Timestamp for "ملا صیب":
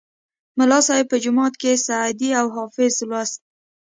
0.57-1.05